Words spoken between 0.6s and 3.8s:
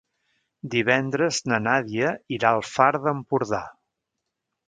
Divendres na Nàdia irà al Far d'Empordà.